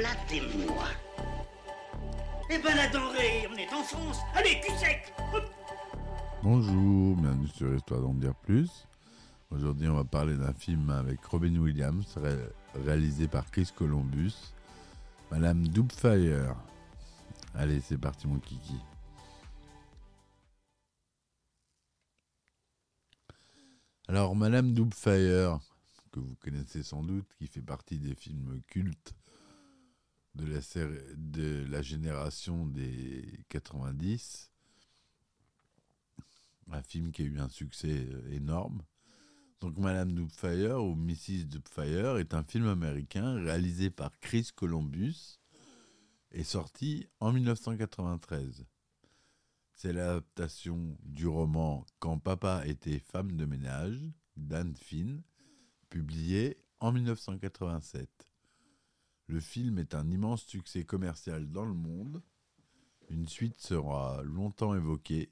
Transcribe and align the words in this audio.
Flattez-moi. 0.00 0.84
Eh 2.48 2.56
ben 2.58 2.74
la 2.74 2.88
denrée, 2.88 3.46
on 3.52 3.54
est 3.56 3.70
en 3.70 3.82
France. 3.82 4.16
Allez, 4.34 4.58
cul. 4.62 4.72
Bonjour, 6.42 7.16
bienvenue 7.16 7.48
sur 7.48 7.74
Histoire 7.74 8.00
d'en 8.00 8.14
dire 8.14 8.34
plus. 8.34 8.86
Aujourd'hui, 9.50 9.88
on 9.88 9.96
va 9.96 10.04
parler 10.04 10.38
d'un 10.38 10.54
film 10.54 10.88
avec 10.88 11.22
Robin 11.26 11.54
Williams, 11.54 12.16
ré- 12.16 12.48
réalisé 12.82 13.28
par 13.28 13.50
Chris 13.50 13.68
Columbus, 13.76 14.32
Madame 15.30 15.68
Doubtfire. 15.68 16.56
Allez, 17.54 17.82
c'est 17.82 17.98
parti, 17.98 18.26
mon 18.26 18.38
kiki. 18.38 18.80
Alors, 24.08 24.34
Madame 24.34 24.72
Doubtfire, 24.72 25.58
que 26.10 26.20
vous 26.20 26.36
connaissez 26.42 26.82
sans 26.82 27.02
doute, 27.02 27.26
qui 27.38 27.46
fait 27.48 27.60
partie 27.60 27.98
des 27.98 28.14
films 28.14 28.62
cultes 28.66 29.12
de 30.34 31.66
la, 31.68 31.82
génération 31.82 32.66
des 32.66 33.44
90, 33.48 34.50
un 36.72 36.82
film 36.82 37.10
qui 37.10 37.22
a 37.22 37.24
eu 37.24 37.40
un 37.40 37.48
succès 37.48 38.06
euh, 38.08 38.30
énorme. 38.30 38.82
Donc 39.60 39.76
Madame 39.76 40.12
Doubtfire 40.12 40.82
ou 40.82 40.94
Mrs. 40.94 41.44
Doubtfire 41.46 42.16
est 42.18 42.32
un 42.32 42.44
film 42.44 42.68
américain 42.68 43.34
réalisé 43.42 43.90
par 43.90 44.18
Chris 44.20 44.50
Columbus 44.54 45.38
et 46.32 46.44
sorti 46.44 47.08
en 47.18 47.32
1993. 47.32 48.64
C'est 49.74 49.92
l'adaptation 49.92 50.96
du 51.02 51.26
roman 51.26 51.84
Quand 51.98 52.18
papa 52.18 52.62
était 52.66 52.98
femme 52.98 53.32
de 53.32 53.44
ménage 53.44 53.98
d'Anne 54.36 54.76
Finn, 54.76 55.22
publié 55.88 56.58
en 56.80 56.92
1987. 56.92 58.29
Le 59.30 59.38
film 59.38 59.78
est 59.78 59.94
un 59.94 60.10
immense 60.10 60.42
succès 60.42 60.82
commercial 60.82 61.52
dans 61.52 61.64
le 61.64 61.72
monde. 61.72 62.20
Une 63.10 63.28
suite 63.28 63.60
sera 63.60 64.24
longtemps 64.24 64.74
évoquée 64.74 65.30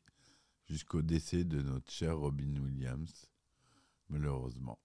jusqu'au 0.66 1.02
décès 1.02 1.42
de 1.42 1.60
notre 1.62 1.90
cher 1.90 2.16
Robin 2.16 2.56
Williams, 2.62 3.26
malheureusement. 4.08 4.78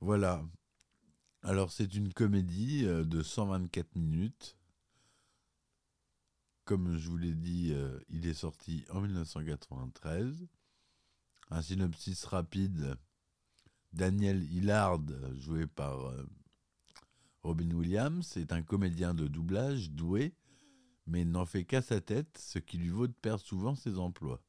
Voilà. 0.00 0.44
Alors 1.42 1.70
c'est 1.70 1.94
une 1.94 2.12
comédie 2.12 2.86
euh, 2.86 3.04
de 3.04 3.22
124 3.22 3.94
minutes. 3.94 4.56
Comme 6.64 6.98
je 6.98 7.08
vous 7.08 7.18
l'ai 7.18 7.36
dit, 7.36 7.70
euh, 7.72 8.00
il 8.08 8.26
est 8.26 8.34
sorti 8.34 8.84
en 8.90 9.00
1993. 9.00 10.48
Un 11.50 11.62
synopsis 11.62 12.24
rapide. 12.24 12.96
Daniel 13.92 14.42
Hillard, 14.42 15.02
joué 15.38 15.68
par 15.68 16.06
euh, 16.06 16.26
Robin 17.42 17.70
Williams, 17.70 18.36
est 18.36 18.52
un 18.52 18.62
comédien 18.62 19.14
de 19.14 19.26
doublage 19.26 19.90
doué 19.90 20.34
mais 21.10 21.24
n'en 21.24 21.44
fait 21.44 21.64
qu'à 21.64 21.82
sa 21.82 22.00
tête, 22.00 22.38
ce 22.38 22.58
qui 22.58 22.78
lui 22.78 22.88
vaut 22.88 23.08
de 23.08 23.12
perdre 23.12 23.42
souvent 23.42 23.74
ses 23.74 23.98
emplois. 23.98 24.40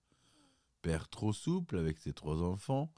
Père 0.81 1.09
trop 1.09 1.33
souple 1.33 1.77
avec 1.77 1.97
ses 1.97 2.13
trois 2.13 2.43
enfants, 2.43 2.93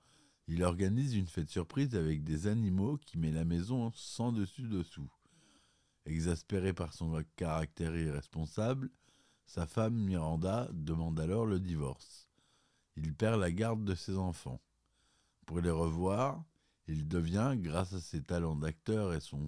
il 0.47 0.63
organise 0.63 1.16
une 1.16 1.28
fête 1.28 1.50
surprise 1.50 1.95
avec 1.95 2.23
des 2.23 2.47
animaux 2.47 2.97
qui 2.97 3.18
met 3.18 3.31
la 3.31 3.45
maison 3.45 3.91
sans 3.95 4.34
dessus-dessous. 4.34 5.09
Exaspéré 6.06 6.73
par 6.73 6.94
son 6.94 7.23
caractère 7.38 7.95
irresponsable, 7.95 8.89
sa 9.45 9.66
femme 9.66 9.95
Miranda 9.95 10.69
demande 10.73 11.19
alors 11.19 11.45
le 11.45 11.62
divorce. 11.62 12.28
Il 12.97 13.13
perd 13.13 13.39
la 13.39 13.51
garde 13.51 13.85
de 13.85 13.95
ses 13.95 14.18
enfants. 14.18 14.62
Pour 15.45 15.62
les 15.62 15.72
revoir, 15.72 16.44
il 16.88 17.07
devient, 17.07 17.53
grâce 17.56 17.94
à 17.94 18.01
ses 18.01 18.22
talents 18.22 18.57
d'acteur 18.57 19.13
et 19.13 19.22
son, 19.22 19.47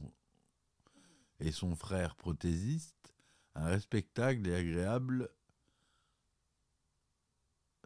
et 1.39 1.51
son 1.51 1.75
frère 1.75 2.15
prothésiste, 2.15 3.13
un 3.55 3.65
respectable 3.65 4.47
et 4.47 4.55
agréable 4.55 5.29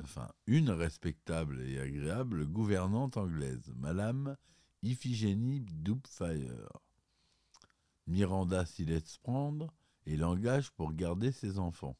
enfin 0.03 0.31
une 0.47 0.69
respectable 0.69 1.61
et 1.61 1.79
agréable 1.79 2.45
gouvernante 2.45 3.17
anglaise, 3.17 3.71
Madame 3.75 4.37
Iphigénie 4.81 5.61
Doubtfire. 5.61 6.69
Miranda 8.07 8.65
s'y 8.65 8.85
laisse 8.85 9.17
prendre 9.17 9.73
et 10.05 10.17
l'engage 10.17 10.71
pour 10.71 10.93
garder 10.93 11.31
ses 11.31 11.59
enfants. 11.59 11.97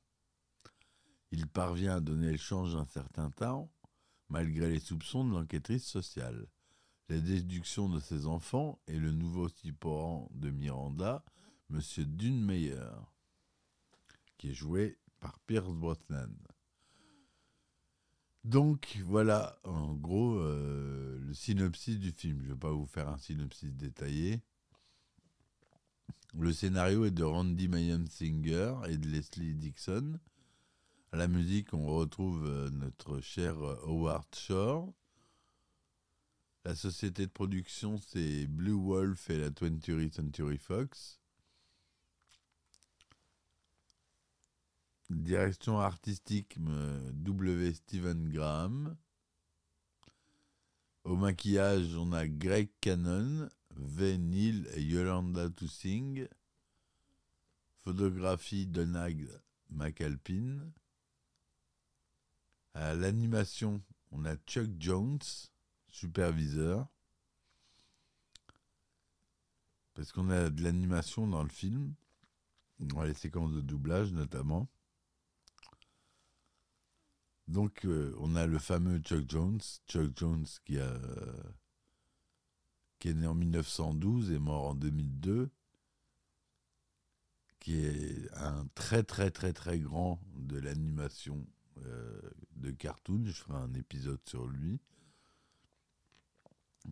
Il 1.31 1.47
parvient 1.47 1.97
à 1.97 1.99
donner 1.99 2.31
le 2.31 2.37
change 2.37 2.75
un 2.75 2.85
certain 2.85 3.29
temps, 3.29 3.71
malgré 4.29 4.69
les 4.69 4.79
soupçons 4.79 5.25
de 5.25 5.33
l'enquêtrice 5.33 5.85
sociale. 5.85 6.47
La 7.09 7.20
déduction 7.20 7.90
de 7.90 8.00
ses 8.00 8.28
enfants 8.28 8.80
et 8.88 8.97
le 8.97 9.12
nouveau 9.12 9.50
typorant 9.50 10.30
de 10.36 10.52
Miranda, 10.52 11.24
Monsieur 11.70 12.06
Dunmeyer 12.06 12.75
qui 14.40 14.50
est 14.50 14.53
joué 14.53 14.97
par 15.20 15.38
Pierce 15.40 15.70
Brosnan. 15.70 16.34
Donc 18.46 18.97
voilà, 19.06 19.59
en 19.66 19.94
gros, 19.94 20.40
euh, 20.40 21.20
le 21.20 21.34
synopsis 21.34 22.00
du 22.00 22.12
film. 22.12 22.40
Je 22.42 22.47
ne 22.47 22.53
vais 22.53 22.59
pas 22.59 22.72
vous 22.72 22.86
faire 22.86 23.09
un 23.09 23.18
synopsis 23.18 23.74
détaillé. 23.74 24.41
Le 26.34 26.53
scénario 26.53 27.06
est 27.06 27.12
de 27.12 27.24
Randy 27.24 27.70
Singer 28.09 28.76
et 28.88 28.97
de 28.97 29.09
Leslie 29.09 29.56
Dixon. 29.56 30.20
À 31.12 31.18
la 31.18 31.28
musique, 31.28 31.74
on 31.74 31.88
retrouve 31.88 32.46
euh, 32.47 32.70
notre 32.70 33.20
cher 33.20 33.62
euh, 33.62 33.76
Howard 33.86 34.34
Shore. 34.34 34.94
La 36.66 36.75
société 36.75 37.25
de 37.25 37.31
production, 37.31 37.97
c'est 37.97 38.46
Blue 38.46 38.74
Wolf 38.74 39.30
et 39.30 39.38
la 39.38 39.50
20th 39.50 40.12
Century 40.12 40.58
Fox. 40.58 41.20
Direction 45.09 45.80
artistique 45.80 46.58
euh, 46.68 47.12
W. 47.14 47.74
Steven 47.74 48.30
Graham. 48.30 48.96
Au 51.06 51.16
maquillage, 51.16 51.96
on 51.96 52.12
a 52.12 52.28
Greg 52.28 52.70
Cannon, 52.81 53.50
V. 53.78 54.18
Neil 54.18 54.68
et 54.76 54.84
Yolanda 54.84 55.50
Toussing. 55.50 56.28
Photographie, 57.84 58.68
Donag 58.68 59.28
McAlpin. 59.70 60.59
À 62.74 62.94
l'animation, 62.94 63.81
on 64.12 64.26
a 64.26 64.36
Chuck 64.46 64.70
Jones, 64.78 65.20
superviseur. 65.99 66.87
Parce 69.93 70.11
qu'on 70.11 70.29
a 70.29 70.49
de 70.49 70.63
l'animation 70.63 71.27
dans 71.27 71.43
le 71.43 71.49
film, 71.49 71.93
dans 72.79 73.03
les 73.03 73.13
séquences 73.13 73.51
de 73.51 73.61
doublage 73.61 74.13
notamment. 74.13 74.69
Donc, 77.47 77.83
euh, 77.85 78.15
on 78.19 78.35
a 78.35 78.45
le 78.45 78.59
fameux 78.59 78.99
Chuck 78.99 79.27
Jones, 79.27 79.59
Chuck 79.87 80.16
Jones 80.16 80.46
qui, 80.66 80.79
a, 80.79 80.99
qui 82.99 83.09
est 83.09 83.13
né 83.13 83.28
en 83.28 83.34
1912 83.34 84.31
et 84.31 84.40
mort 84.40 84.67
en 84.67 84.75
2002, 84.75 85.49
qui 87.59 87.79
est 87.79 88.31
un 88.35 88.67
très 88.75 89.03
très 89.03 89.31
très 89.31 89.52
très 89.52 89.79
grand 89.79 90.22
de 90.37 90.59
l'animation 90.59 91.45
euh, 91.85 92.22
de 92.55 92.72
cartoon. 92.72 93.23
Je 93.25 93.31
ferai 93.31 93.57
un 93.57 93.73
épisode 93.73 94.22
sur 94.25 94.47
lui. 94.47 94.79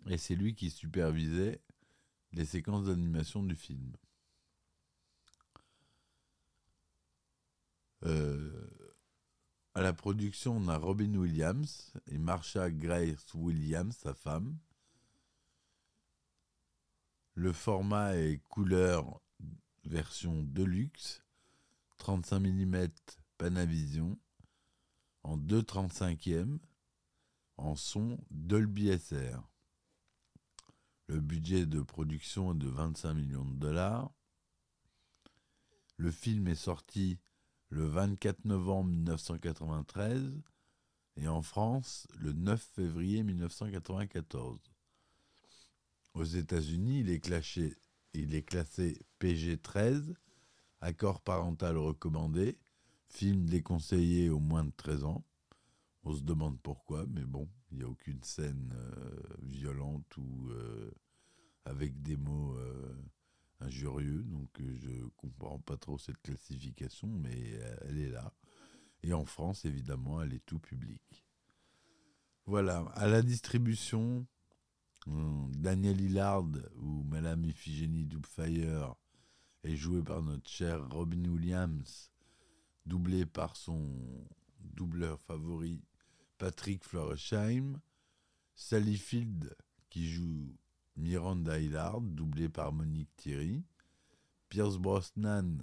Et 0.08 0.18
c'est 0.18 0.36
lui 0.36 0.56
qui 0.56 0.70
supervisait 0.70 1.62
les 2.34 2.46
séquences 2.46 2.86
d'animation 2.86 3.44
du 3.44 3.56
film. 3.56 3.94
Euh, 8.04 8.70
à 9.74 9.82
la 9.82 9.94
production, 9.94 10.58
on 10.58 10.68
a 10.68 10.78
Robin 10.78 11.14
Williams 11.16 11.94
et 12.08 12.18
Marsha 12.18 12.72
Grace 12.72 13.34
Williams, 13.34 13.96
sa 13.96 14.14
femme. 14.14 14.58
Le 17.36 17.54
format 17.54 18.16
est 18.16 18.42
couleur 18.50 19.22
version 19.86 20.44
Deluxe, 20.44 21.24
35 22.00 22.40
mm 22.40 22.88
Panavision, 23.38 24.18
en 25.24 25.38
2,35e, 25.38 26.58
en 27.58 27.76
son 27.76 28.18
Dolby 28.32 28.98
SR. 28.98 29.42
Le 31.08 31.22
budget 31.22 31.66
de 31.66 31.82
production 31.82 32.54
est 32.54 32.58
de 32.58 32.68
25 32.68 33.14
millions 33.14 33.46
de 33.46 33.56
dollars. 33.56 34.12
Le 35.96 36.12
film 36.12 36.48
est 36.48 36.56
sorti 36.56 37.18
le 37.70 37.86
24 37.86 38.44
novembre 38.44 38.90
1993 38.90 40.34
et 41.16 41.28
en 41.30 41.42
France 41.42 42.08
le 42.20 42.34
9 42.34 42.62
février 42.62 43.24
1994. 43.24 44.60
Aux 46.14 46.24
États-Unis, 46.24 47.00
il 47.00 47.10
est 47.10 47.22
classé, 47.22 47.78
il 48.14 48.36
est 48.36 48.44
classé 48.44 49.00
PG-13, 49.20 50.14
accord 50.82 51.22
parental 51.22 51.78
recommandé, 51.78 52.58
film 53.08 53.46
déconseillé 53.46 54.30
aux 54.30 54.40
moins 54.40 54.66
de 54.66 54.74
13 54.76 55.06
ans. 55.06 55.24
On 56.04 56.14
se 56.14 56.22
demande 56.22 56.60
pourquoi, 56.62 57.06
mais 57.08 57.24
bon, 57.24 57.48
il 57.72 57.78
n'y 57.78 57.84
a 57.84 57.88
aucune 57.88 58.24
scène 58.24 58.74
euh, 58.76 59.20
violente 59.42 60.18
ou 60.18 60.50
euh, 60.50 60.92
avec 61.66 62.02
des 62.02 62.18
mots 62.18 62.56
euh, 62.56 62.96
injurieux, 63.60 64.24
donc 64.24 64.50
je 64.60 65.06
comprends 65.18 65.60
pas 65.60 65.78
trop 65.78 65.98
cette 65.98 66.22
classification, 66.22 67.08
mais 67.08 67.60
elle 67.82 67.98
est 68.00 68.10
là. 68.10 68.32
Et 69.04 69.14
en 69.14 69.26
France, 69.26 69.66
évidemment, 69.66 70.22
elle 70.22 70.34
est 70.34 70.46
tout 70.46 70.60
public. 70.60 71.26
Voilà, 72.46 72.86
à 72.94 73.08
la 73.08 73.22
distribution, 73.22 74.26
Daniel 75.08 76.00
Hillard 76.00 76.46
ou 76.78 77.04
Madame 77.04 77.46
Iphigénie 77.46 78.06
Doubtfire 78.06 78.96
est 79.64 79.76
joué 79.76 80.02
par 80.02 80.22
notre 80.22 80.50
cher 80.50 80.88
Robin 80.90 81.26
Williams, 81.26 82.12
doublé 82.86 83.26
par 83.26 83.56
son 83.58 83.90
doubleur 84.60 85.20
favori 85.22 85.82
Patrick 86.38 86.84
Floresheim, 86.84 87.80
Sally 88.56 88.98
Field 88.98 89.56
qui 89.90 90.10
joue 90.10 90.56
Miranda 90.96 91.60
Hillard, 91.60 92.02
doublé 92.02 92.50
par 92.50 92.72
Monique 92.74 93.16
Thierry, 93.16 93.64
Pierce 94.50 94.78
Brosnan 94.78 95.60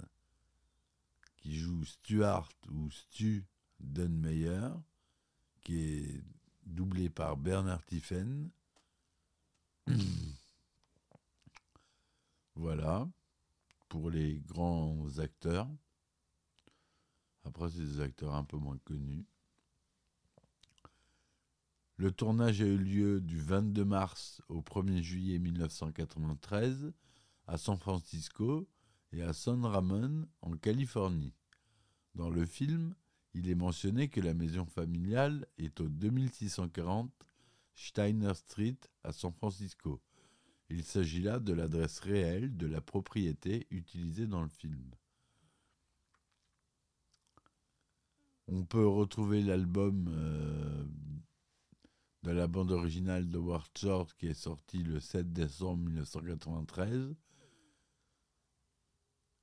qui 1.37 1.59
joue 1.59 1.85
Stuart 1.85 2.49
ou 2.71 2.89
Stu 2.89 3.45
Dunmeyer, 3.79 4.69
qui 5.61 5.77
est 5.77 6.23
doublé 6.65 7.09
par 7.09 7.37
Bernard 7.37 7.85
Tiffen. 7.85 8.49
voilà, 12.55 13.07
pour 13.87 14.09
les 14.09 14.39
grands 14.39 15.19
acteurs. 15.19 15.69
Après, 17.43 17.69
c'est 17.69 17.85
des 17.85 18.01
acteurs 18.01 18.33
un 18.33 18.43
peu 18.43 18.57
moins 18.57 18.79
connus. 18.79 19.23
Le 21.97 22.11
tournage 22.11 22.61
a 22.61 22.65
eu 22.65 22.77
lieu 22.77 23.21
du 23.21 23.39
22 23.39 23.85
mars 23.85 24.41
au 24.49 24.61
1er 24.61 25.01
juillet 25.01 25.39
1993 25.39 26.91
à 27.47 27.57
San 27.57 27.77
Francisco 27.77 28.67
et 29.13 29.21
à 29.21 29.31
San 29.31 29.63
Ramon 29.65 30.27
en 30.41 30.57
Californie. 30.57 31.33
Dans 32.13 32.29
le 32.29 32.45
film, 32.45 32.95
il 33.33 33.49
est 33.49 33.55
mentionné 33.55 34.09
que 34.09 34.19
la 34.19 34.33
maison 34.33 34.65
familiale 34.65 35.47
est 35.57 35.79
au 35.79 35.87
2640 35.87 37.11
Steiner 37.75 38.33
Street 38.33 38.77
à 39.03 39.13
San 39.13 39.31
Francisco. 39.31 40.01
Il 40.69 40.83
s'agit 40.83 41.21
là 41.21 41.39
de 41.39 41.53
l'adresse 41.53 41.99
réelle 41.99 42.57
de 42.57 42.67
la 42.67 42.81
propriété 42.81 43.67
utilisée 43.69 44.27
dans 44.27 44.41
le 44.41 44.49
film. 44.49 44.91
On 48.47 48.65
peut 48.65 48.85
retrouver 48.85 49.41
l'album 49.41 50.07
euh, 50.09 50.85
de 52.25 52.31
la 52.31 52.47
bande 52.47 52.71
originale 52.71 53.29
de 53.29 53.37
Ward 53.37 53.69
Short 53.77 54.11
qui 54.17 54.25
est 54.25 54.33
sorti 54.33 54.81
le 54.81 54.99
7 54.99 55.31
décembre 55.31 55.83
1993. 55.83 57.15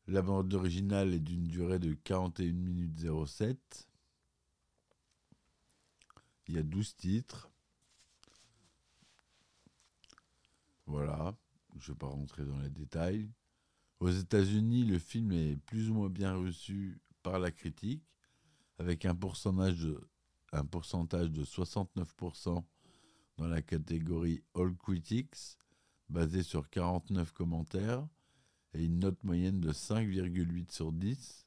La 0.08 0.20
bande 0.20 0.52
originale 0.52 1.14
est 1.14 1.20
d'une 1.20 1.44
durée 1.44 1.78
de 1.78 1.94
41 1.94 2.52
minutes 2.52 2.98
07. 3.26 3.88
Il 6.48 6.56
y 6.56 6.58
a 6.58 6.64
12 6.64 6.96
titres. 6.96 7.52
Voilà, 10.86 11.36
je 11.78 11.90
ne 11.90 11.94
vais 11.94 11.98
pas 11.98 12.08
rentrer 12.08 12.44
dans 12.44 12.58
les 12.58 12.70
détails. 12.70 13.30
Aux 14.00 14.10
États-Unis, 14.10 14.84
le 14.84 14.98
film 14.98 15.30
est 15.30 15.56
plus 15.56 15.88
ou 15.88 15.94
moins 15.94 16.08
bien 16.08 16.34
reçu 16.34 17.00
par 17.22 17.38
la 17.38 17.52
critique, 17.52 18.02
avec 18.78 19.04
un 19.04 19.14
pourcentage 19.14 19.78
de, 19.78 20.00
un 20.52 20.64
pourcentage 20.64 21.30
de 21.30 21.44
69% 21.44 22.62
dans 23.38 23.46
la 23.46 23.62
catégorie 23.62 24.42
All 24.54 24.76
Critics, 24.76 25.58
basé 26.08 26.42
sur 26.42 26.68
49 26.68 27.32
commentaires, 27.32 28.06
et 28.74 28.84
une 28.84 28.98
note 28.98 29.22
moyenne 29.24 29.60
de 29.60 29.72
5,8 29.72 30.72
sur 30.72 30.92
10, 30.92 31.46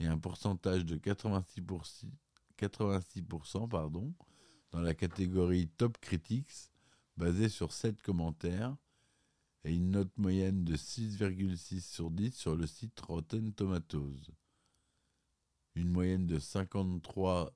et 0.00 0.06
un 0.06 0.18
pourcentage 0.18 0.84
de 0.84 0.96
86%, 0.96 2.06
86% 2.58 3.68
pardon, 3.68 4.14
dans 4.70 4.80
la 4.80 4.94
catégorie 4.94 5.68
Top 5.68 5.98
Critics, 5.98 6.70
basé 7.16 7.48
sur 7.48 7.72
7 7.72 8.02
commentaires, 8.02 8.76
et 9.64 9.74
une 9.74 9.90
note 9.90 10.16
moyenne 10.16 10.64
de 10.64 10.76
6,6 10.76 11.80
sur 11.80 12.10
10 12.10 12.34
sur 12.34 12.56
le 12.56 12.66
site 12.66 12.98
Rotten 13.00 13.52
Tomatoes. 13.52 14.30
Une 15.74 15.90
moyenne 15.90 16.26
de 16.26 16.38
53 16.38 17.52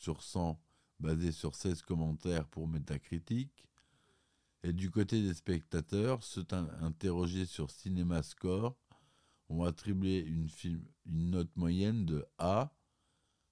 sur 0.00 0.22
100 0.22 0.58
basée 0.98 1.32
sur 1.32 1.54
16 1.54 1.82
commentaires 1.82 2.46
pour 2.46 2.66
Metacritic. 2.66 3.66
Et 4.62 4.72
du 4.72 4.90
côté 4.90 5.22
des 5.22 5.34
spectateurs, 5.34 6.22
ceux 6.22 6.46
interrogés 6.80 7.46
sur 7.46 7.70
CinemaScore 7.70 8.76
ont 9.48 9.64
attribué 9.64 10.20
une, 10.20 10.48
une 11.06 11.30
note 11.30 11.54
moyenne 11.56 12.04
de 12.04 12.26
A 12.38 12.72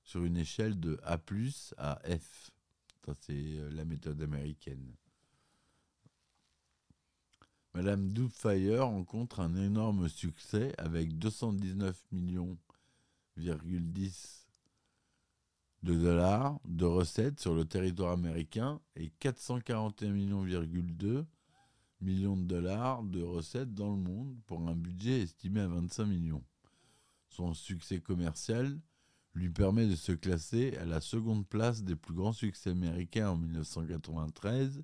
sur 0.03 0.25
une 0.25 0.37
échelle 0.37 0.79
de 0.81 0.99
A 1.03 1.19
à 1.77 2.01
F. 2.19 2.51
Ça, 3.05 3.15
c'est 3.21 3.71
la 3.71 3.85
méthode 3.85 4.21
américaine. 4.21 4.95
Madame 7.75 8.13
Doubtfire 8.13 8.87
rencontre 8.87 9.41
un 9.41 9.55
énorme 9.55 10.09
succès 10.09 10.75
avec 10.79 11.19
219 11.19 12.07
millions 12.13 12.59
de 15.83 15.95
dollars 15.95 16.61
de 16.65 16.85
recettes 16.85 17.41
sur 17.41 17.55
le 17.55 17.65
territoire 17.65 18.13
américain 18.13 18.81
et 18.97 19.11
441 19.21 20.13
millions,2 20.13 21.25
millions 22.01 22.37
de 22.37 22.45
dollars 22.45 23.03
de 23.03 23.23
recettes 23.23 23.75
dans 23.75 23.91
le 23.91 23.97
monde 23.97 24.37
pour 24.47 24.69
un 24.69 24.75
budget 24.75 25.23
estimé 25.23 25.61
à 25.61 25.69
25 25.69 26.07
millions. 26.07 26.45
Son 27.29 27.55
succès 27.55 28.01
commercial 28.01 28.81
lui 29.35 29.51
permet 29.51 29.87
de 29.87 29.95
se 29.95 30.13
classer 30.13 30.77
à 30.79 30.85
la 30.85 31.01
seconde 31.01 31.47
place 31.47 31.85
des 31.85 31.97
plus 31.97 32.15
grands 32.15 32.33
succès 32.33 32.71
américains 32.71 33.31
en 33.31 33.37
1993 33.37 34.83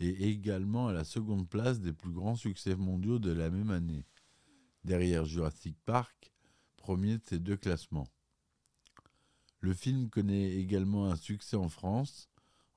et 0.00 0.28
également 0.30 0.88
à 0.88 0.92
la 0.92 1.04
seconde 1.04 1.48
place 1.48 1.80
des 1.80 1.92
plus 1.92 2.12
grands 2.12 2.36
succès 2.36 2.74
mondiaux 2.76 3.18
de 3.18 3.30
la 3.30 3.50
même 3.50 3.70
année, 3.70 4.06
derrière 4.84 5.24
Jurassic 5.24 5.76
Park, 5.84 6.32
premier 6.76 7.18
de 7.18 7.22
ces 7.24 7.38
deux 7.38 7.56
classements. 7.56 8.08
Le 9.62 9.74
film 9.74 10.10
connaît 10.10 10.56
également 10.56 11.08
un 11.08 11.14
succès 11.14 11.56
en 11.56 11.68
France, 11.68 12.28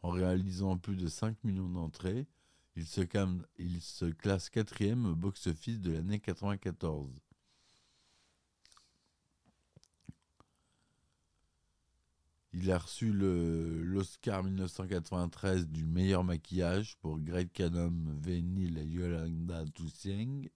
en 0.04 0.10
réalisant 0.12 0.78
plus 0.78 0.96
de 0.96 1.08
5 1.08 1.44
millions 1.44 1.68
d'entrées. 1.68 2.28
Il 2.76 2.86
se, 2.86 4.12
classe 4.12 4.52
quatrième 4.52 5.08
au 5.08 5.16
box-office 5.16 5.80
de 5.80 5.94
l'année 5.94 6.20
94. 6.20 7.10
Il 12.54 12.72
a 12.72 12.78
reçu 12.78 13.12
l'Oscar 13.12 14.44
1993 14.44 15.68
du 15.68 15.86
meilleur 15.86 16.24
maquillage 16.24 16.98
pour 16.98 17.20
Greg 17.20 17.52
Canham, 17.52 18.16
Venil 18.22 18.78
et 18.78 18.86
Yolanda 18.86 19.66
Tusieng. 19.74 20.48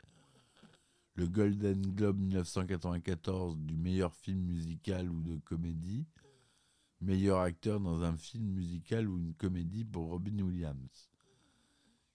Le 1.19 1.27
Golden 1.27 1.81
Globe 1.81 2.17
1994 2.17 3.57
du 3.57 3.75
meilleur 3.75 4.15
film 4.15 4.39
musical 4.39 5.09
ou 5.09 5.21
de 5.21 5.35
comédie. 5.39 6.07
Meilleur 7.01 7.39
acteur 7.39 7.81
dans 7.81 8.03
un 8.03 8.15
film 8.15 8.45
musical 8.45 9.09
ou 9.09 9.17
une 9.17 9.33
comédie 9.33 9.83
pour 9.83 10.07
Robin 10.07 10.39
Williams. 10.39 11.09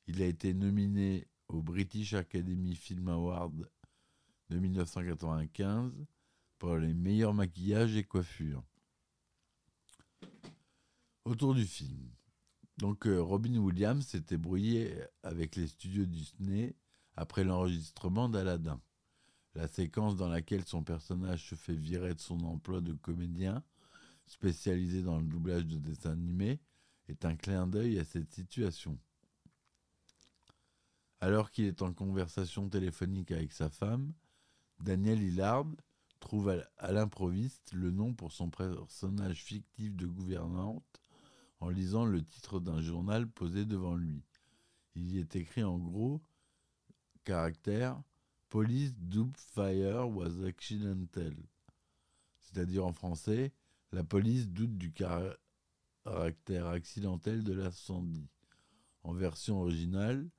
Il 0.06 0.22
a 0.22 0.24
été 0.24 0.54
nominé 0.54 1.28
au 1.48 1.60
British 1.60 2.14
Academy 2.14 2.74
Film 2.74 3.08
Award 3.08 3.68
de 4.48 4.58
1995 4.58 5.92
pour 6.58 6.78
les 6.78 6.94
meilleurs 6.94 7.34
maquillages 7.34 7.96
et 7.96 8.04
coiffures. 8.04 8.64
Autour 11.26 11.54
du 11.54 11.66
film. 11.66 12.08
Donc 12.78 13.06
euh, 13.06 13.20
Robin 13.20 13.58
Williams 13.58 14.06
s'était 14.06 14.38
brouillé 14.38 14.96
avec 15.22 15.56
les 15.56 15.66
studios 15.66 16.06
Disney 16.06 16.74
après 17.16 17.44
l'enregistrement 17.44 18.30
d'Aladin. 18.30 18.80
La 19.54 19.68
séquence 19.68 20.16
dans 20.16 20.28
laquelle 20.28 20.64
son 20.64 20.82
personnage 20.82 21.48
se 21.48 21.54
fait 21.54 21.74
virer 21.74 22.14
de 22.14 22.20
son 22.20 22.40
emploi 22.40 22.80
de 22.80 22.92
comédien, 22.92 23.62
spécialisé 24.26 25.02
dans 25.02 25.18
le 25.18 25.26
doublage 25.26 25.66
de 25.66 25.78
dessins 25.78 26.12
animés, 26.12 26.60
est 27.08 27.24
un 27.24 27.36
clin 27.36 27.66
d'œil 27.66 27.98
à 27.98 28.04
cette 28.04 28.32
situation. 28.32 28.98
Alors 31.20 31.50
qu'il 31.50 31.66
est 31.66 31.82
en 31.82 31.92
conversation 31.92 32.68
téléphonique 32.68 33.30
avec 33.30 33.52
sa 33.52 33.70
femme, 33.70 34.12
Daniel 34.80 35.22
Hillard 35.22 35.66
trouve 36.20 36.60
à, 36.78 36.92
l'improviste 36.92 37.72
le 37.72 37.90
nom 37.90 38.14
pour 38.14 38.32
son 38.32 38.50
personnage 38.50 39.42
fictif 39.42 39.94
de 39.94 40.06
gouvernante 40.06 41.02
en 41.60 41.68
lisant 41.68 42.04
le 42.04 42.22
titre 42.22 42.60
d'un 42.60 42.80
journal 42.80 43.28
posé 43.28 43.64
devant 43.64 43.94
lui. 43.94 44.22
Il 44.96 45.10
y 45.10 45.18
est 45.18 45.36
écrit 45.36 45.62
en 45.62 45.78
gros 45.78 46.20
caractère 47.24 48.02
Police 48.54 48.94
Dupe 48.96 49.36
Fire 49.36 50.08
was 50.08 50.44
accidental. 50.46 51.34
C'est-à-dire 52.40 52.86
en 52.86 52.92
français, 52.92 53.52
la 53.90 54.04
police 54.04 54.48
doute 54.48 54.78
du 54.78 54.92
caractère 54.92 56.68
accidentel 56.68 57.42
de 57.42 57.52
l'incendie. 57.52 58.28
En 59.02 59.12
version 59.12 59.60
originale, 59.60 60.30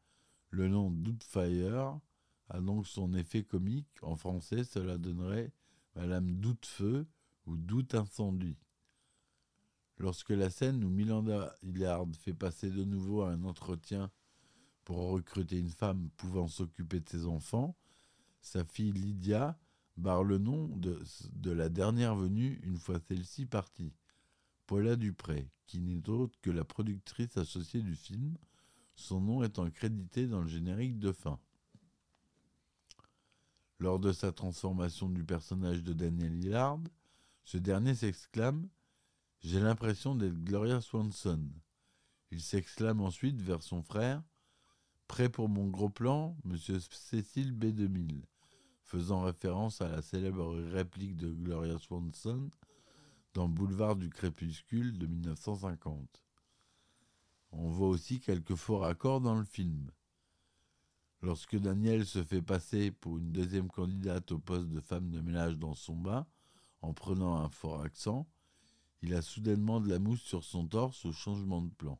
le 0.49 0.69
nom 0.69 0.91
Dupe 0.91 1.23
Fire 1.23 1.99
a 2.47 2.61
donc 2.61 2.87
son 2.87 3.13
effet 3.15 3.43
comique. 3.43 3.89
En 4.01 4.15
français, 4.15 4.63
cela 4.63 4.97
donnerait 4.97 5.51
Madame 5.97 6.31
Doute-Feu 6.35 7.05
ou 7.45 7.57
Doute 7.57 7.95
Incendie. 7.95 8.55
Lorsque 9.97 10.29
la 10.29 10.49
scène 10.49 10.85
où 10.85 10.89
Milanda 10.89 11.53
Hillard 11.63 12.07
fait 12.17 12.33
passer 12.33 12.69
de 12.69 12.85
nouveau 12.85 13.23
un 13.23 13.43
entretien 13.43 14.09
pour 14.85 15.09
recruter 15.09 15.59
une 15.59 15.67
femme 15.67 16.09
pouvant 16.15 16.47
s'occuper 16.47 17.01
de 17.01 17.09
ses 17.09 17.25
enfants, 17.25 17.75
sa 18.45 18.63
fille 18.63 18.93
Lydia 18.93 19.57
barre 19.97 20.23
le 20.23 20.37
nom 20.37 20.67
de, 20.67 21.51
la 21.51 21.67
dernière 21.67 22.15
venue 22.15 22.59
une 22.63 22.77
fois 22.77 22.99
celle-ci 22.99 23.47
partie, 23.47 23.91
Paula 24.67 24.95
Dupré, 24.95 25.49
qui 25.65 25.81
n'est 25.81 26.07
autre 26.09 26.37
que 26.41 26.51
la 26.51 26.63
productrice 26.63 27.37
associée 27.37 27.81
du 27.81 27.95
film, 27.95 28.37
son 28.93 29.19
nom 29.19 29.43
étant 29.43 29.69
crédité 29.71 30.27
dans 30.27 30.41
le 30.41 30.47
générique 30.47 30.99
de 30.99 31.11
fin. 31.11 31.39
Lors 33.79 33.99
de 33.99 34.13
sa 34.13 34.31
transformation 34.31 35.09
du 35.09 35.23
personnage 35.23 35.83
de 35.83 35.93
Daniel 35.93 36.35
Hillard, 36.35 36.79
ce 37.43 37.57
dernier 37.57 37.95
s'exclame 37.95 38.69
J'ai 39.41 39.59
l'impression 39.59 40.13
d'être 40.13 40.43
Gloria 40.43 40.81
Swanson. 40.81 41.49
Il 42.29 42.41
s'exclame 42.41 43.01
ensuite 43.01 43.41
vers 43.41 43.63
son 43.63 43.81
frère 43.81 44.21
Prêt 45.07 45.29
pour 45.29 45.49
mon 45.49 45.67
gros 45.67 45.89
plan, 45.89 46.37
monsieur 46.43 46.79
Cécile 46.79 47.53
B2000, 47.53 48.21
faisant 48.85 49.23
référence 49.23 49.81
à 49.81 49.89
la 49.89 50.01
célèbre 50.01 50.55
réplique 50.71 51.17
de 51.17 51.29
Gloria 51.29 51.77
Swanson 51.79 52.49
dans 53.33 53.49
Boulevard 53.49 53.95
du 53.95 54.09
Crépuscule 54.09 54.97
de 54.97 55.07
1950. 55.07 56.23
On 57.51 57.67
voit 57.69 57.89
aussi 57.89 58.19
quelques 58.19 58.55
faux 58.55 58.77
raccords 58.77 59.21
dans 59.21 59.35
le 59.35 59.43
film. 59.43 59.89
Lorsque 61.21 61.57
Daniel 61.57 62.05
se 62.05 62.23
fait 62.23 62.43
passer 62.43 62.91
pour 62.91 63.17
une 63.17 63.31
deuxième 63.31 63.69
candidate 63.69 64.31
au 64.31 64.39
poste 64.39 64.69
de 64.69 64.79
femme 64.79 65.09
de 65.09 65.19
ménage 65.19 65.57
dans 65.57 65.73
son 65.73 65.95
bain, 65.95 66.27
en 66.81 66.93
prenant 66.93 67.37
un 67.37 67.49
fort 67.49 67.81
accent, 67.81 68.27
il 69.01 69.15
a 69.15 69.23
soudainement 69.23 69.81
de 69.81 69.89
la 69.89 69.97
mousse 69.97 70.21
sur 70.21 70.43
son 70.43 70.67
torse 70.67 71.05
au 71.05 71.11
changement 71.11 71.61
de 71.61 71.71
plan. 71.71 71.99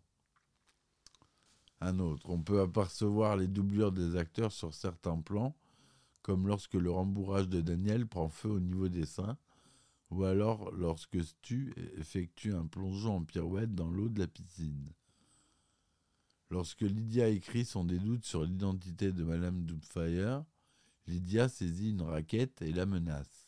Un 1.81 1.97
autre, 1.99 2.29
on 2.29 2.41
peut 2.41 2.61
apercevoir 2.61 3.37
les 3.37 3.47
doublures 3.47 3.91
des 3.91 4.15
acteurs 4.15 4.51
sur 4.51 4.73
certains 4.73 5.19
plans, 5.19 5.55
comme 6.25 6.47
lorsque 6.47 6.73
le 6.73 6.89
rembourrage 6.89 7.49
de 7.49 7.61
Daniel 7.61 8.07
prend 8.07 8.29
feu 8.29 8.49
au 8.49 8.59
niveau 8.59 8.89
des 8.89 9.05
seins, 9.05 9.37
ou 10.09 10.23
alors 10.23 10.71
lorsque 10.71 11.23
Stu 11.23 11.71
effectue 11.97 12.55
un 12.55 12.65
plongeon 12.65 13.17
en 13.17 13.23
pirouette 13.23 13.75
dans 13.75 13.91
l'eau 13.91 14.09
de 14.09 14.21
la 14.21 14.25
piscine. 14.25 14.91
Lorsque 16.49 16.81
Lydia 16.81 17.29
écrit 17.29 17.63
son 17.63 17.83
des 17.83 17.99
doutes 17.99 18.25
sur 18.25 18.43
l'identité 18.43 19.11
de 19.11 19.23
Madame 19.23 19.65
Doubtfire, 19.65 20.43
Lydia 21.05 21.47
saisit 21.47 21.91
une 21.91 22.01
raquette 22.01 22.59
et 22.63 22.73
la 22.73 22.87
menace. 22.87 23.47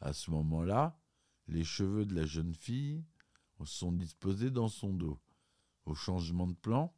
À 0.00 0.14
ce 0.14 0.30
moment-là, 0.30 0.98
les 1.46 1.62
cheveux 1.62 2.06
de 2.06 2.14
la 2.14 2.24
jeune 2.24 2.54
fille 2.54 3.04
sont 3.66 3.92
disposés 3.92 4.50
dans 4.50 4.68
son 4.68 4.94
dos. 4.94 5.20
Au 5.84 5.94
changement 5.94 6.46
de 6.46 6.54
plan, 6.54 6.94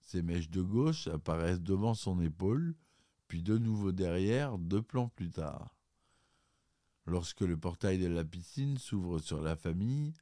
ses 0.00 0.22
mèches 0.22 0.48
de 0.48 0.62
gauche 0.62 1.08
apparaissent 1.08 1.60
devant 1.60 1.92
son 1.92 2.22
épaule, 2.22 2.74
puis 3.28 3.42
de 3.42 3.58
nouveau 3.58 3.92
derrière, 3.92 4.58
deux 4.58 4.82
plans 4.82 5.08
plus 5.08 5.30
tard. 5.30 5.74
Lorsque 7.06 7.42
le 7.42 7.56
portail 7.56 7.98
de 7.98 8.08
la 8.08 8.24
piscine 8.24 8.78
s'ouvre 8.78 9.18
sur 9.18 9.40
la 9.40 9.56
famille, 9.56 10.12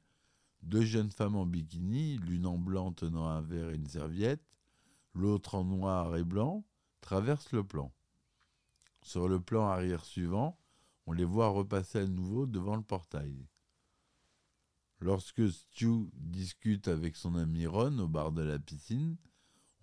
deux 0.61 0.83
jeunes 0.83 1.11
femmes 1.11 1.35
en 1.35 1.45
bikini, 1.45 2.17
l'une 2.17 2.45
en 2.45 2.57
blanc 2.57 2.91
tenant 2.91 3.27
un 3.27 3.41
verre 3.41 3.71
et 3.71 3.75
une 3.75 3.87
serviette, 3.87 4.43
l'autre 5.13 5.55
en 5.55 5.63
noir 5.63 6.15
et 6.15 6.23
blanc, 6.23 6.63
traversent 7.01 7.51
le 7.51 7.63
plan. 7.63 7.91
Sur 9.01 9.27
le 9.27 9.39
plan 9.39 9.67
arrière 9.67 10.05
suivant, 10.05 10.57
on 11.05 11.11
les 11.11 11.25
voit 11.25 11.49
repasser 11.49 11.99
à 11.99 12.07
nouveau 12.07 12.47
devant 12.47 12.75
le 12.75 12.81
portail. 12.81 13.47
Lorsque 14.99 15.51
Stu 15.51 16.09
discute 16.13 16.87
avec 16.87 17.15
son 17.15 17.35
ami 17.35 17.67
Ron 17.67 17.99
au 17.99 18.07
bar 18.07 18.31
de 18.31 18.41
la 18.41 18.57
piscine, 18.57 19.17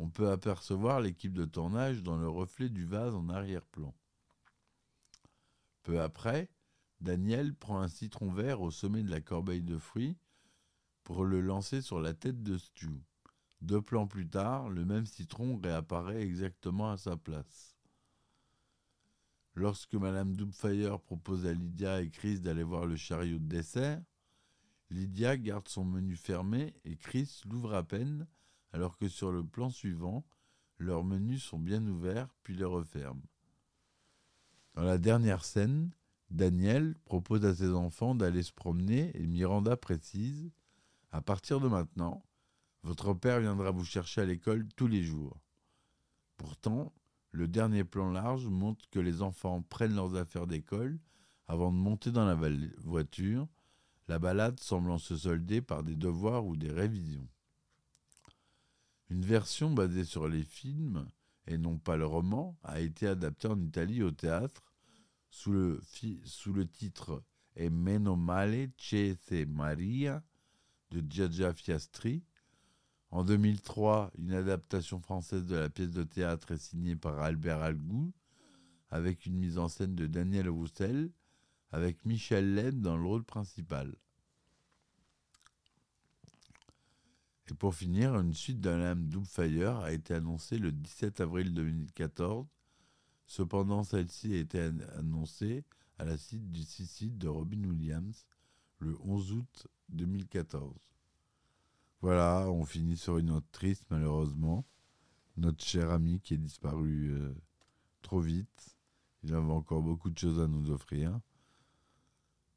on 0.03 0.11
peut 0.11 0.33
apercevoir 0.33 1.01
l'équipe 1.01 1.33
de 1.33 1.45
tournage 1.45 2.03
dans 2.03 2.17
le 2.17 2.29
reflet 2.29 2.69
du 2.69 2.85
vase 2.85 3.15
en 3.15 3.29
arrière-plan. 3.29 3.95
Peu 5.85 6.01
après, 6.01 6.51
Daniel 7.01 7.55
prend 7.55 7.81
un 7.81 7.87
citron 7.87 8.33
vert 8.33 8.63
au 8.63 8.73
sommet 8.73 9.05
de 9.05 9.11
la 9.13 9.21
corbeille 9.21 9.63
de 9.63 9.79
fruits 9.79 10.17
pour 11.05 11.25
le 11.25 11.41
lancer 11.41 11.81
sur 11.83 12.01
la 12.01 12.15
tête 12.15 12.43
de 12.43 12.59
Stu. 12.59 12.91
Deux 13.61 13.81
plans 13.81 14.09
plus 14.09 14.29
tard, 14.29 14.71
le 14.71 14.85
même 14.85 15.07
citron 15.07 15.61
réapparaît 15.63 16.23
exactement 16.23 16.91
à 16.91 16.97
sa 16.97 17.17
place. 17.17 17.77
Lorsque 19.55 19.95
Madame 19.95 20.35
Doubtfire 20.35 20.99
propose 20.99 21.47
à 21.47 21.53
Lydia 21.53 22.03
et 22.03 22.11
Chris 22.11 22.41
d'aller 22.41 22.65
voir 22.65 22.87
le 22.87 22.97
chariot 22.97 23.39
de 23.39 23.47
dessert, 23.47 24.03
Lydia 24.91 25.37
garde 25.37 25.69
son 25.69 25.85
menu 25.85 26.17
fermé 26.17 26.75
et 26.85 26.97
Chris 26.97 27.43
l'ouvre 27.49 27.75
à 27.75 27.85
peine, 27.85 28.27
alors 28.73 28.97
que 28.97 29.09
sur 29.09 29.33
le 29.33 29.45
plan 29.45 29.71
suivant, 29.71 30.25
leurs 30.79 31.05
menus 31.05 31.43
sont 31.43 31.59
bien 31.59 31.87
ouverts 31.87 32.29
puis 32.43 32.55
les 32.57 32.65
referment. 32.65 33.23
Dans 34.75 34.83
la 34.83 34.99
dernière 34.99 35.45
scène, 35.45 35.91
Daniel 36.31 36.95
propose 37.05 37.45
à 37.45 37.55
ses 37.55 37.73
enfants 37.73 38.15
d'aller 38.15 38.43
se 38.43 38.53
promener 38.53 39.11
et 39.15 39.27
Miranda 39.27 39.77
précise 39.77 40.51
À 41.11 41.21
partir 41.21 41.61
de 41.61 41.69
maintenant, 41.69 42.25
votre 42.83 43.13
père 43.13 43.41
viendra 43.41 43.71
vous 43.71 43.85
chercher 43.85 44.23
à 44.23 44.25
l'école 44.25 44.67
tous 44.77 44.87
les 44.87 45.05
jours. 45.05 45.39
Pourtant, 46.37 46.93
le 47.31 47.49
dernier 47.49 47.85
plan 47.85 48.11
large 48.11 48.47
montre 48.47 48.89
que 48.91 48.99
les 48.99 49.23
enfants 49.23 49.63
prennent 49.63 49.95
leurs 49.95 50.17
affaires 50.17 50.47
d'école 50.47 50.99
avant 51.47 51.71
de 51.71 51.77
monter 51.77 52.11
dans 52.11 52.25
la 52.25 52.39
voiture, 52.79 53.47
la 54.09 54.19
balade 54.19 54.59
semblant 54.61 54.99
se 54.99 55.17
solder 55.17 55.61
par 55.61 55.83
des 55.83 55.97
devoirs 55.97 56.47
ou 56.47 56.57
des 56.57 56.71
révisions. 56.71 57.29
Une 59.13 59.27
version 59.27 59.71
basée 59.71 60.07
sur 60.07 60.27
les 60.27 60.43
films, 60.43 61.07
et 61.47 61.59
non 61.59 61.77
pas 61.77 61.99
le 61.99 62.07
roman, 62.07 62.57
a 62.63 62.81
été 62.81 63.07
adaptée 63.07 63.47
en 63.47 63.61
Italie 63.61 64.03
au 64.03 64.11
théâtre 64.11 64.73
sous 65.29 65.53
le, 65.53 66.67
titre 66.67 67.23
E 67.55 67.69
meno 67.69 68.17
male 68.17 68.73
che 68.75 69.15
se 69.21 69.45
Maria 69.45 70.25
de 70.89 71.05
Giagia 71.07 71.53
Fiastri, 71.53 72.25
en 73.11 73.23
2003, 73.23 74.13
une 74.17 74.33
adaptation 74.33 74.99
française 74.99 75.45
de 75.45 75.57
la 75.57 75.69
pièce 75.69 75.93
de 75.93 76.05
théâtre 76.05 76.53
est 76.53 76.71
signée 76.71 76.97
par 76.97 77.21
Albert 77.21 77.61
Algou, 77.61 78.15
avec 78.89 79.27
une 79.27 79.37
mise 79.37 79.59
en 79.59 79.69
scène 79.69 79.95
de 79.95 80.07
Daniel 80.07 80.49
Roussel, 80.49 81.11
avec 81.71 82.07
Michel 82.07 82.55
Laine 82.55 82.81
dans 82.81 82.97
le 82.97 83.05
rôle 83.05 83.25
principal. 83.25 83.95
Et 87.53 87.55
pour 87.55 87.75
finir, 87.75 88.19
une 88.19 88.33
suite 88.33 88.63
d'un 88.63 88.79
lame 88.79 89.09
Doubtfire 89.09 89.77
a 89.81 89.93
été 89.93 90.15
annoncée 90.15 90.57
le 90.57 90.73
17 90.73 91.21
avril 91.21 91.53
2014. 91.53 92.47
Cependant, 93.27 93.85
celle-ci 93.85 94.33
a 94.33 94.39
été 94.39 94.71
annoncée 94.97 95.63
à 95.99 96.07
la 96.07 96.17
suite 96.17 96.51
du 96.51 96.63
suicide 96.63 97.19
de 97.19 97.29
Robin 97.29 97.63
Williams 97.65 98.25
le 98.79 98.97
11 99.03 99.33
août 99.33 99.67
2014. 99.91 100.75
Voilà, 102.01 102.49
on 102.49 102.65
finit 102.65 102.97
sur 102.97 103.19
une 103.19 103.27
note 103.27 103.45
triste 103.53 103.85
malheureusement. 103.91 104.65
Notre 105.37 105.63
cher 105.63 105.91
ami 105.91 106.23
qui 106.23 106.33
est 106.33 106.39
disparu 106.39 107.11
euh, 107.11 107.35
trop 108.01 108.21
vite. 108.21 108.79
Il 109.25 109.35
avait 109.35 109.53
encore 109.53 109.83
beaucoup 109.83 110.09
de 110.09 110.17
choses 110.17 110.41
à 110.41 110.49
nous 110.49 110.71
offrir. 110.71 111.21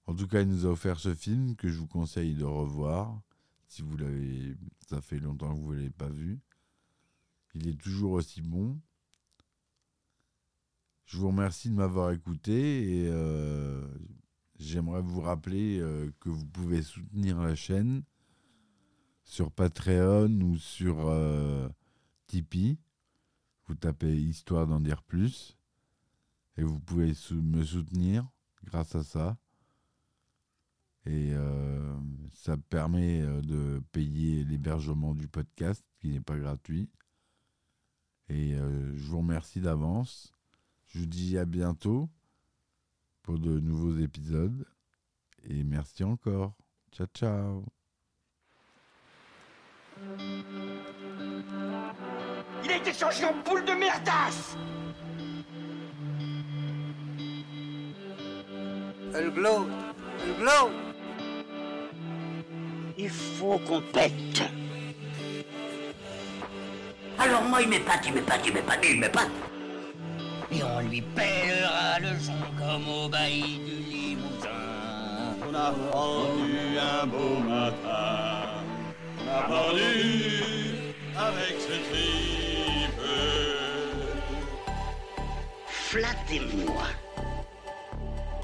En 0.08 0.16
tout 0.16 0.28
cas, 0.28 0.40
il 0.40 0.48
nous 0.48 0.66
a 0.66 0.70
offert 0.70 1.02
ce 1.02 1.14
film 1.14 1.58
que 1.58 1.68
je 1.68 1.80
vous 1.80 1.88
conseille 1.88 2.34
de 2.34 2.46
revoir. 2.46 3.22
Si 3.76 3.82
vous 3.82 3.98
l'avez, 3.98 4.56
ça 4.88 5.02
fait 5.02 5.20
longtemps 5.20 5.54
que 5.54 5.60
vous 5.60 5.74
ne 5.74 5.80
l'avez 5.80 5.90
pas 5.90 6.08
vu. 6.08 6.40
Il 7.56 7.68
est 7.68 7.78
toujours 7.78 8.14
aussi 8.14 8.42
bon. 8.42 8.80
Je 11.04 11.18
vous 11.18 11.28
remercie 11.28 11.70
de 11.70 11.76
m'avoir 11.76 12.12
écouté 12.12 13.02
et 13.02 13.10
euh, 13.10 13.86
j'aimerais 14.58 15.02
vous 15.02 15.20
rappeler 15.20 15.80
euh, 15.82 16.10
que 16.22 16.30
vous 16.30 16.46
pouvez 16.46 16.84
soutenir 16.84 17.42
la 17.42 17.54
chaîne 17.54 18.04
sur 19.26 19.52
Patreon 19.52 20.40
ou 20.40 20.58
sur 20.58 21.10
euh, 21.10 21.68
Tipeee. 22.28 22.80
Vous 23.68 23.76
tapez 23.76 24.16
Histoire 24.16 24.68
d'en 24.68 24.80
dire 24.80 25.04
plus. 25.04 25.58
Et 26.56 26.64
vous 26.64 26.80
pouvez 26.80 27.12
me 27.32 27.62
soutenir 27.62 28.26
grâce 28.64 28.96
à 28.96 29.04
ça. 29.04 29.38
Et 31.06 31.34
euh, 31.34 31.96
ça 32.34 32.58
permet 32.58 33.22
euh, 33.22 33.42
de 33.42 33.82
payer 33.92 34.44
l'hébergement 34.44 35.14
du 35.14 35.28
podcast, 35.28 35.84
qui 36.00 36.10
n'est 36.10 36.22
pas 36.22 36.38
gratuit. 36.38 36.90
Et 38.30 38.56
euh, 38.56 38.96
je 38.98 39.04
vous 39.06 39.20
remercie 39.20 39.62
d'avance. 39.62 40.34
Je 40.88 41.00
vous 41.00 41.06
dis 41.06 41.38
à 41.38 41.46
bientôt 41.46 42.10
pour 43.22 43.38
de 43.38 43.60
nouveaux 43.60 43.98
épisodes. 43.98 44.66
Et 45.44 45.64
merci 45.64 46.04
encore. 46.04 46.56
Ciao, 46.92 47.08
ciao. 47.14 47.66
Il 52.64 52.72
a 52.72 52.78
été 52.78 52.94
changé 52.94 53.26
en 53.26 53.44
boule 53.44 53.64
de 53.64 53.74
merdasse 53.74 54.58
Elle 59.14 59.32
glow, 59.32 59.66
elle 60.22 60.36
glow. 60.40 60.85
Il 62.98 63.10
faut 63.10 63.58
qu'on 63.60 63.82
pète. 63.82 64.44
Alors 67.20 67.44
moi, 67.44 67.62
il 67.62 67.68
m'épate, 67.68 68.06
il 68.06 68.14
m'épate, 68.14 68.42
il 68.46 68.54
m'épate, 68.54 68.80
il 68.84 69.00
m'épate. 69.00 69.30
Et 70.52 70.64
on 70.64 70.80
lui 70.80 71.02
pèlera 71.02 72.00
le 72.00 72.18
son 72.20 72.34
comme 72.58 72.88
au 72.88 73.10
bailli 73.10 73.60
du 73.60 73.92
Limousin. 73.92 74.50
On 75.50 75.54
a 75.54 75.74
fendu 75.92 76.78
un 76.80 77.06
beau 77.06 77.40
matin. 77.40 78.64
On 79.20 79.30
a 79.30 79.42
pendu 79.44 79.82
avec 81.18 81.56
ce 81.60 81.74
tripe. 81.90 83.02
Flattez-moi. 85.68 86.84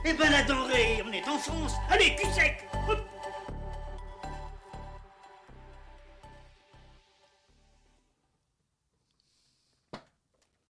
Eh 0.03 0.13
ben 0.13 0.31
la 0.31 0.43
denrée, 0.43 1.03
on 1.07 1.13
est 1.13 1.27
en 1.27 1.37
France. 1.37 1.73
Allez, 1.89 2.15
cul 2.15 2.27
sec 2.33 2.67
Hop 2.89 3.10